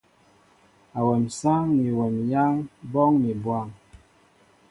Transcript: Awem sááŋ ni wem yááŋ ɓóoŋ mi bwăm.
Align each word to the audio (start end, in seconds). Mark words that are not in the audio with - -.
Awem 0.97 1.23
sááŋ 1.39 1.63
ni 1.77 1.89
wem 1.97 2.15
yááŋ 2.31 2.55
ɓóoŋ 2.91 3.13
mi 3.21 3.31
bwăm. 3.43 3.69